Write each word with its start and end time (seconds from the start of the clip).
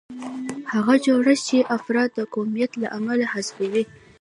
هغه 0.73 0.93
جوړښت 1.05 1.43
چې 1.49 1.67
افراد 1.77 2.09
د 2.13 2.19
قومیت 2.33 2.71
له 2.81 2.87
امله 2.97 3.25
حذفوي. 3.33 3.83